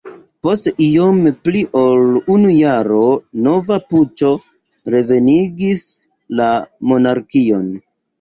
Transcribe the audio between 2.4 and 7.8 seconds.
jaro nova puĉo revenigis la monarkion.